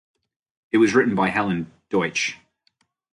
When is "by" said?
1.13-1.27